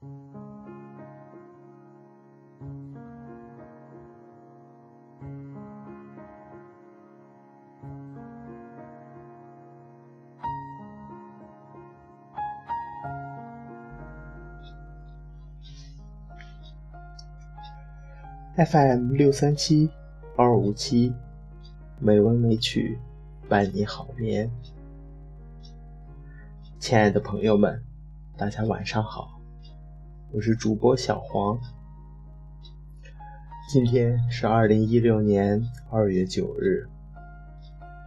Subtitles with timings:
[0.00, 0.12] FM
[19.12, 19.90] 六三七
[20.36, 21.12] 二五七，
[21.98, 22.98] 美文美曲
[23.48, 24.50] 伴你好眠。
[26.78, 27.82] 亲爱的朋友们，
[28.36, 29.39] 大家晚上好，
[30.32, 31.58] 我是主播小黄。
[33.68, 36.86] 今天是二零一六年二月九日，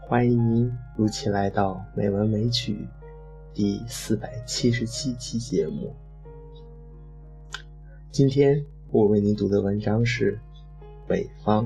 [0.02, 2.88] 欢迎您如期来到美文美曲
[3.54, 5.94] 第四百七十七期节目。
[8.12, 8.66] 今天。
[8.94, 10.34] 我为您读的文章是
[11.08, 11.66] 《北方》。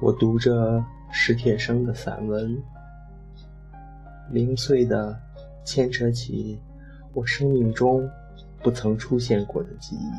[0.00, 2.62] 我读着史铁生的散文，
[4.30, 5.20] 零碎的。
[5.66, 6.60] 牵扯起
[7.12, 8.08] 我生命中
[8.62, 10.12] 不曾出现过的记忆，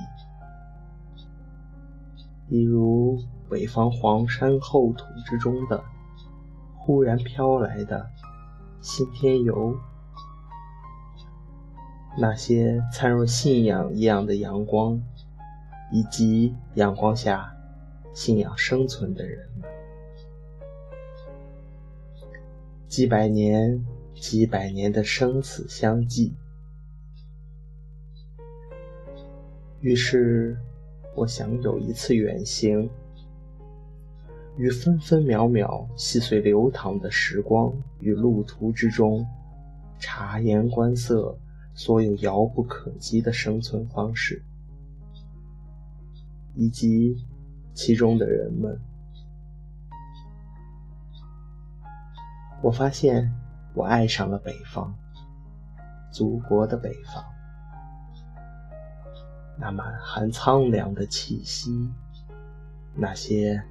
[2.49, 3.17] 比如
[3.49, 5.81] 北方黄山厚土之中的
[6.75, 8.09] 忽然飘来的
[8.81, 9.73] 新天游，
[12.17, 15.01] 那些灿若信仰一样的阳光，
[15.93, 17.55] 以及阳光下
[18.17, 19.69] 信仰生存的人们，
[22.87, 23.85] 几百年。
[24.19, 26.33] 几百年的生死相继，
[29.79, 30.57] 于是
[31.15, 32.89] 我想有一次远行，
[34.57, 39.23] 于分分秒秒细碎流淌的时光与路途之中，
[39.99, 41.37] 察言观色
[41.75, 44.41] 所有遥不可及的生存方式，
[46.55, 47.23] 以及
[47.77, 48.81] 其中的人们，
[52.63, 53.31] 我发现。
[53.73, 54.91] 我爱上了北方，
[56.11, 57.23] 祖国的北方，
[59.59, 61.87] 那满含苍凉的气息，
[62.95, 63.61] 那些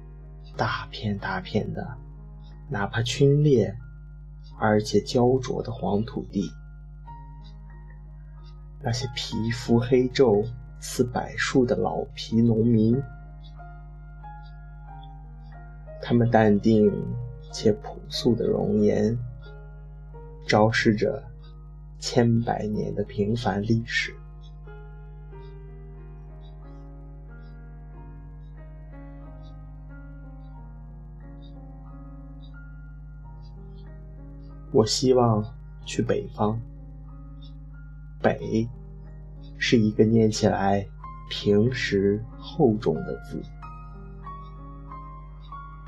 [0.55, 1.85] 大片大片的，
[2.69, 3.75] 哪怕皲裂
[4.57, 6.49] 而且焦灼的黄土地，
[8.81, 10.41] 那些皮肤黑皱
[10.79, 12.95] 似柏树的老皮农民，
[16.09, 16.89] 他们淡定
[17.51, 19.19] 且朴素的容颜。
[20.47, 21.21] 昭示着
[21.99, 24.15] 千百年的平凡历史。
[34.71, 35.43] 我希望
[35.85, 36.57] 去北方。
[38.21, 38.65] 北
[39.57, 40.87] 是一个念起来
[41.29, 43.41] 平实厚重的字，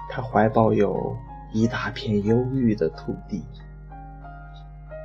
[0.09, 1.15] 他怀抱有
[1.53, 3.45] 一大片忧郁的土地。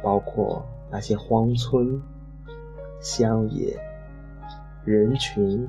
[0.03, 2.03] 包括那些荒村、
[3.01, 3.75] 乡野、
[4.85, 5.67] 人群，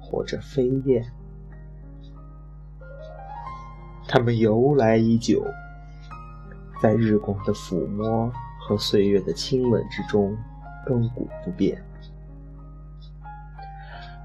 [0.00, 1.04] 或者飞燕，
[4.08, 5.44] 它们由来已久，
[6.82, 8.28] 在日光的抚摸
[8.60, 10.36] 和岁月的亲吻之中
[10.84, 11.80] 亘古不变。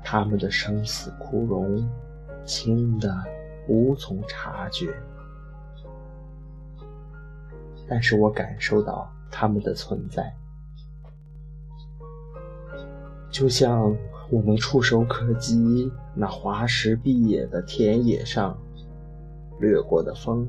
[0.04, 1.88] 他们的生死枯荣，
[2.46, 3.14] 轻的
[3.68, 4.94] 无从察觉。
[7.88, 10.34] 但是我感受到他们的存在，
[13.30, 13.96] 就像
[14.30, 18.58] 我们触手可及那华石碧野的田野上
[19.60, 20.48] 掠过的风。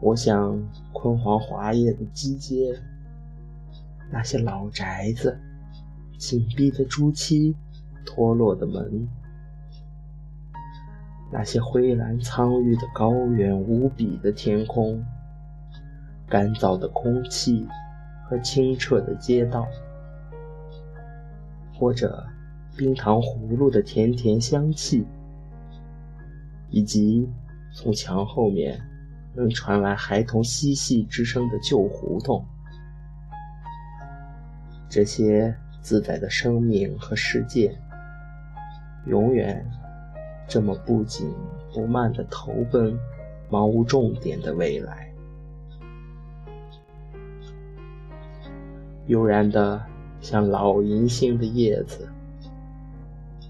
[0.00, 0.58] 我想
[0.92, 2.74] 昆黄华叶的基街，
[4.10, 5.38] 那些老宅子，
[6.18, 7.54] 紧闭的朱漆，
[8.06, 9.06] 脱落的门。
[11.32, 15.00] 那些灰蓝苍郁的高原，无比的天空，
[16.28, 17.68] 干燥的空气
[18.28, 19.64] 和清澈的街道，
[21.72, 22.26] 或者
[22.76, 25.06] 冰糖葫芦的甜甜香气，
[26.68, 27.28] 以及
[27.72, 28.80] 从墙后面
[29.36, 32.44] 能传来孩童嬉戏之声的旧胡同，
[34.88, 37.78] 这些自在的生命和世界，
[39.06, 39.64] 永远。
[40.50, 41.32] 这么不紧
[41.72, 42.98] 不慢地投奔
[43.48, 45.14] 毫无重点的未来，
[49.06, 49.80] 悠然的
[50.20, 52.08] 像老银杏的叶子，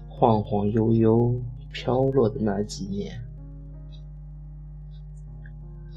[0.07, 1.33] 晃晃悠悠
[1.71, 3.19] 飘落的那几年，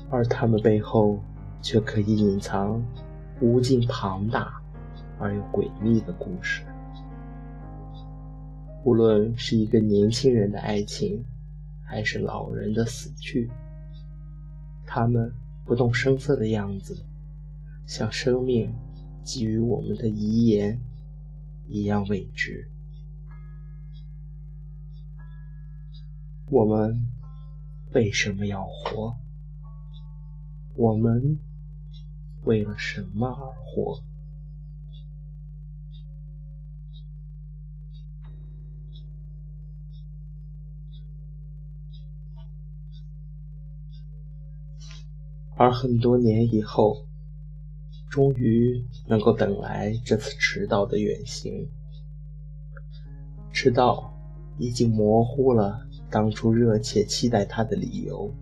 [0.08, 1.18] 而他们背后
[1.60, 2.82] 却可以隐藏
[3.42, 4.54] 无尽庞大
[5.18, 6.62] 而又诡秘的故事。
[8.84, 11.24] 无论是一个年轻人的爱情，
[11.82, 13.50] 还是老人的死去，
[14.84, 15.32] 他们
[15.64, 17.02] 不动声色的样子，
[17.86, 18.70] 像生命
[19.24, 20.78] 给予我们的遗言
[21.66, 22.68] 一样未知。
[26.50, 27.08] 我们
[27.94, 29.16] 为什么要活？
[30.76, 31.38] 我们
[32.44, 33.98] 为了什么而活？
[45.56, 47.04] 而很多年以后，
[48.10, 51.68] 终于能够等来这次迟到的远行。
[53.52, 54.12] 迟到
[54.58, 58.32] 已经模糊了当初热切期待它的理由。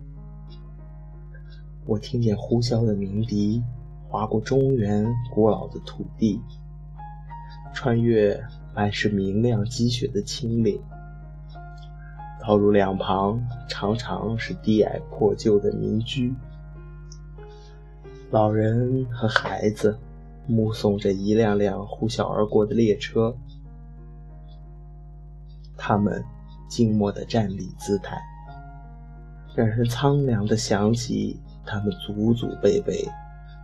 [1.84, 3.62] 我听见呼啸的鸣笛
[4.08, 6.40] 划过中原古老的土地，
[7.74, 8.42] 穿越
[8.74, 10.80] 满是明亮积雪的青岭，
[12.40, 16.34] 道路两旁常常是低矮破旧的民居，
[18.32, 19.98] 老人和孩子
[20.46, 23.36] 目送着一辆辆呼啸而过的列车，
[25.76, 26.24] 他们
[26.66, 28.18] 静默的站立姿态，
[29.54, 31.38] 让人苍凉的想起。
[31.64, 33.08] 他们祖祖辈辈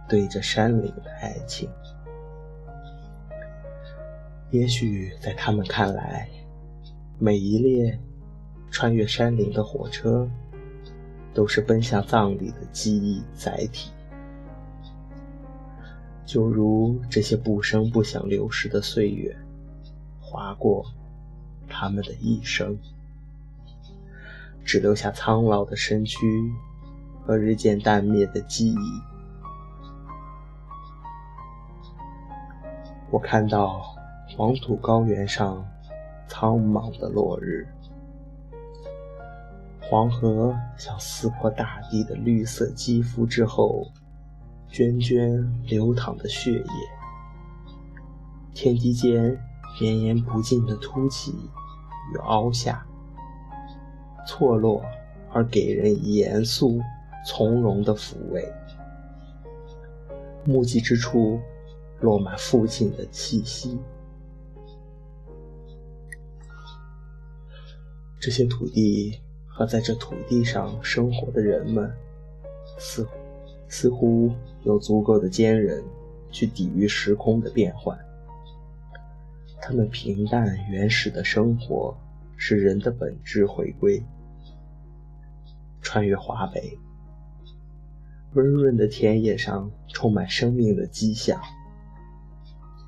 [0.09, 1.69] 对着山岭的爱情，
[4.53, 6.29] 也许在他们看来，
[7.19, 7.99] 每一列
[8.71, 10.31] 穿越山林的火车，
[11.35, 13.91] 都是奔向葬礼的记忆载体，
[16.29, 19.35] 就如这些不声不响流逝的岁月，
[20.21, 20.85] 划过
[21.67, 22.79] 他们的一生，
[24.63, 26.53] 只留下苍老的身躯。
[27.25, 29.03] 和日渐淡灭的记忆，
[33.11, 33.83] 我看到
[34.31, 35.63] 黄土高原上
[36.27, 37.69] 苍茫的落日，
[39.79, 43.87] 黄河像撕破大地的绿色肌肤之后
[44.71, 46.71] 涓涓流淌的血液，
[48.55, 49.39] 天地间
[49.81, 51.33] 绵延不尽的凸起
[52.13, 52.87] 与凹下，
[54.27, 54.83] 错落
[55.33, 56.81] 而给人严肃。
[57.27, 58.51] 从容的抚慰，
[60.47, 61.39] 目击之处
[62.01, 63.79] 落满父亲的气息。
[68.19, 71.93] 这些土地和在这土地上生活的人们，
[72.79, 73.18] 似乎
[73.69, 74.33] 似乎
[74.65, 75.83] 有足够的坚韧
[76.31, 77.99] 去抵御时空的变换。
[79.61, 81.97] 他们平淡原始的生活，
[82.37, 84.03] 是人的本质回归。
[85.83, 86.79] 穿越华北。
[88.35, 91.41] 温润的田野上充满生命的迹象，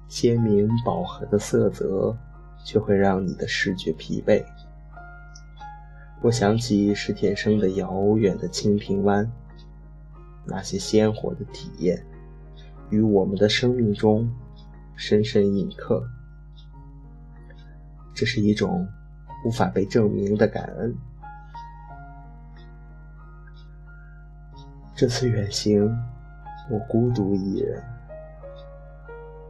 [0.06, 2.16] 鲜明饱和的色泽
[2.64, 4.44] 却会让你的视觉疲惫。
[6.20, 9.32] 我想起史铁生的遥远的清平湾，
[10.44, 12.04] 那些鲜活的体验，
[12.90, 14.30] 于我们的生命中
[14.96, 16.02] 深深印刻。
[18.14, 18.86] 这是一种
[19.44, 20.94] 无法被证明的感恩。
[24.94, 25.90] 这次远行，
[26.68, 27.82] 我孤独一人。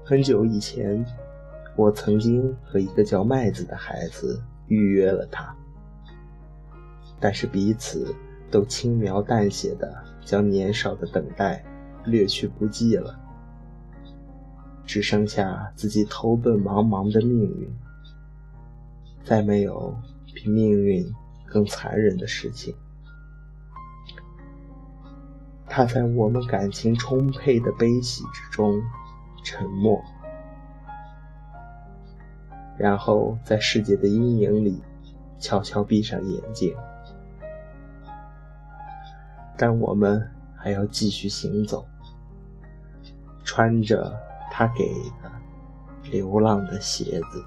[0.05, 1.05] 很久以前，
[1.77, 5.53] 我曾经和一个叫麦子的孩子预约了他，
[7.19, 8.15] 但是彼此
[8.51, 11.65] 都轻描淡写的将年少的等待
[12.05, 13.19] 略去不计了，
[14.85, 17.71] 只剩下自己投奔茫茫的命运。
[19.23, 19.95] 再没有
[20.35, 21.07] 比命运
[21.47, 22.75] 更残忍的事情。
[25.67, 28.83] 他在我们感情充沛的悲喜之中
[29.45, 30.03] 沉默，
[32.77, 34.83] 然后在世界的阴影里
[35.39, 36.75] 悄悄闭上眼睛。
[39.63, 40.27] 但我们
[40.57, 41.87] 还要继续行走，
[43.45, 44.19] 穿着
[44.51, 44.91] 他给
[45.23, 45.31] 的
[46.11, 47.45] 流浪的鞋子。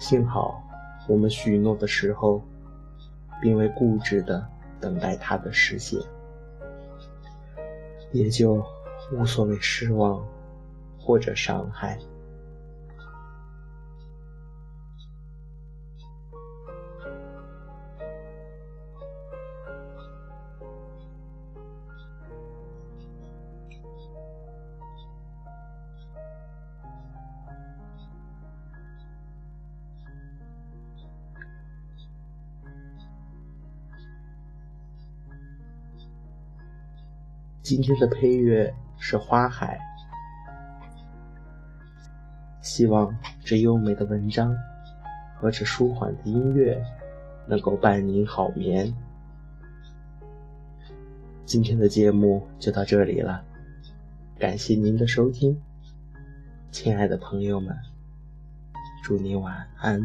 [0.00, 0.64] 幸好
[1.06, 2.42] 我们许诺的时候，
[3.42, 4.48] 并未固执的。
[4.78, 5.98] 等待他的实现，
[8.12, 8.62] 也就
[9.10, 10.22] 无所谓失望
[10.98, 11.98] 或者伤害。
[37.66, 39.76] 今天的配乐是花海，
[42.60, 43.12] 希望
[43.44, 44.56] 这优美的文章
[45.34, 46.80] 和这舒缓的音乐
[47.48, 48.94] 能够伴您好眠。
[51.44, 53.44] 今天的节目就到这里了，
[54.38, 55.60] 感谢您的收听，
[56.70, 57.76] 亲爱的朋友们，
[59.02, 60.00] 祝您晚安。